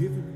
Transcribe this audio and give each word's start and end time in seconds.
Give 0.00 0.29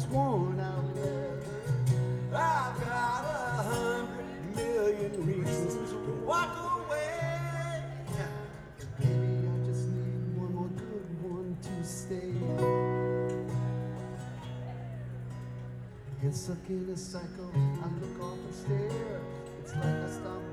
is 0.00 0.06
one 0.06 0.60
I've 2.32 2.80
got 2.86 3.24
a 3.24 3.62
hundred 3.62 4.56
million 4.56 5.26
reasons 5.26 5.90
to 5.90 5.96
walk 6.24 6.56
away. 6.56 7.82
But 8.78 8.98
baby, 8.98 9.48
I 9.48 9.66
just 9.66 9.88
need 9.88 10.36
one 10.36 10.54
more 10.54 10.68
good 10.68 11.08
one 11.22 11.56
to 11.60 11.84
stay. 11.84 12.32
Get 16.22 16.34
stuck 16.34 16.68
in 16.68 16.88
a 16.90 16.96
cycle, 16.96 17.52
I 17.54 17.88
look 18.00 18.22
off 18.22 18.38
and 18.38 18.54
stare. 18.54 19.20
It's 19.60 19.74
like 19.74 19.84
I 19.84 20.10
stop 20.10 20.49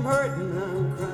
I'm 0.00 0.06
hurting, 0.06 0.56
I'm 0.56 0.96
crying. 0.96 1.09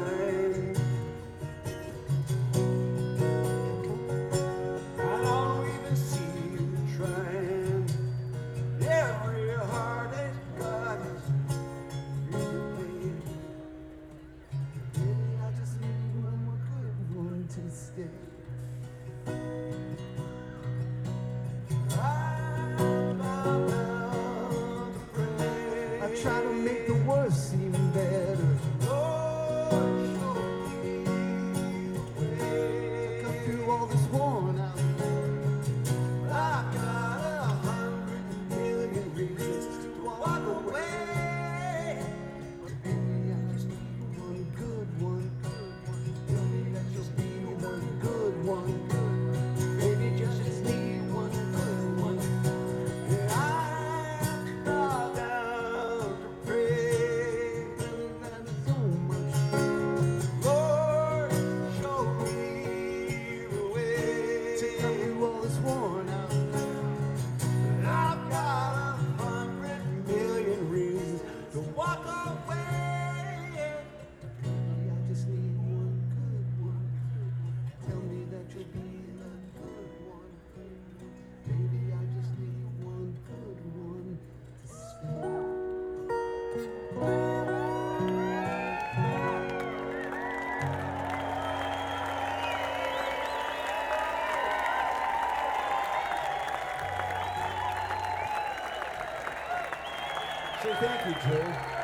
So 100.62 100.74
thank 100.80 101.06
you, 101.06 101.12
Joe. 101.12 101.76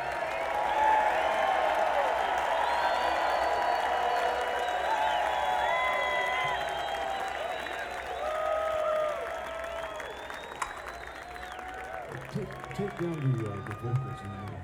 Take, 12.32 12.52
take 12.74 12.98
down 12.98 13.12
the, 13.12 13.46
uh, 13.46 13.52
the 13.68 13.74
vocals 13.74 14.20
in 14.24 14.30
there. 14.32 14.62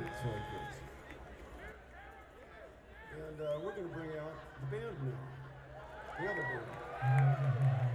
It's. 0.00 0.22
And 3.12 3.38
uh, 3.38 3.44
we're 3.62 3.72
going 3.72 3.88
to 3.88 3.94
bring 3.94 4.10
out 4.18 4.34
the 4.60 4.76
band 4.76 4.96
now. 5.04 5.18
The 6.18 6.24
other 6.30 6.46
band. 7.02 7.91